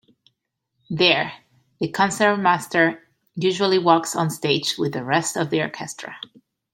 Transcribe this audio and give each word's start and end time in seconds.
There, 0.89 1.31
the 1.79 1.87
concertmaster 1.91 3.07
usually 3.35 3.77
walks 3.77 4.15
onstage 4.15 4.79
with 4.79 4.93
the 4.93 5.03
rest 5.03 5.37
of 5.37 5.51
the 5.51 5.61
orchestra. 5.61 6.15